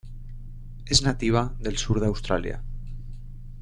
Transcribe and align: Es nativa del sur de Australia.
Es 0.87 1.03
nativa 1.03 1.53
del 1.59 1.77
sur 1.77 1.99
de 2.01 2.07
Australia. 2.07 2.63